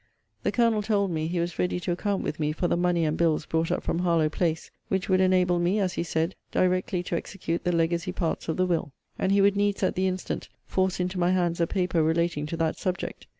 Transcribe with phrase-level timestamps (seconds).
[0.41, 3.15] The Colonel told me, he was ready to account with me for the money and
[3.15, 7.15] bills brought up from Harlowe place; which would enable me, as he said, directly to
[7.15, 10.99] execute the legacy parts of the will; and he would needs at the instant force
[10.99, 13.27] into my hands a paper relating to that subject.